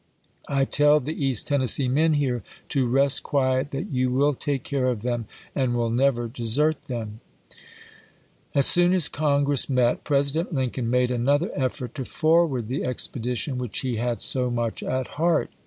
"I 0.47 0.65
tell 0.65 0.93
^^ 0.93 0.93
w? 0.93 0.93
R.'^'^'' 0.95 1.05
the 1.15 1.25
East 1.27 1.47
Tennessee 1.47 1.87
men 1.87 2.15
here 2.15 2.41
to 2.69 2.87
rest 2.87 3.21
quiet; 3.21 3.69
that 3.69 3.91
you 3.91 4.09
pp^'itJ^ss. 4.09 4.13
will 4.17 4.33
take 4.33 4.63
care 4.63 4.87
of 4.87 5.03
them, 5.03 5.27
and 5.53 5.75
will 5.75 5.91
never 5.91 6.27
desert 6.27 6.81
them." 6.87 7.19
As 8.55 8.65
soon 8.65 8.93
as 8.93 9.07
Congress 9.07 9.69
met. 9.69 10.03
President 10.03 10.55
Lincoln 10.55 10.89
made 10.89 11.11
another 11.11 11.51
effort 11.53 11.93
to 11.93 12.05
forward 12.05 12.67
the 12.67 12.83
expedition 12.83 13.59
which 13.59 13.81
he 13.81 13.97
had 13.97 14.19
so 14.19 14.49
much 14.49 14.81
at 14.81 15.05
heart. 15.21 15.51